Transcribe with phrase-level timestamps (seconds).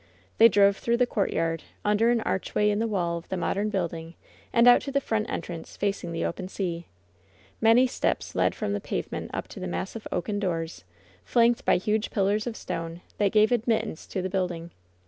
[0.39, 4.15] They drove through the courtyard, under an archway in the wall of the modem building,
[4.51, 6.87] and out to the front entrance, facing the open sea.
[7.61, 10.85] Many steps led from the pavement up to the massive oaken doors,
[11.23, 14.71] flanked by huge pillars of stone, that gave admittance to the building.